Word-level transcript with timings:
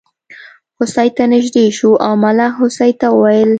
هوسۍ 0.77 1.07
ته 1.15 1.23
نژدې 1.33 1.65
شو 1.77 1.91
او 2.05 2.13
ملخ 2.23 2.51
هوسۍ 2.59 2.91
ته 2.99 3.07
وویل. 3.11 3.49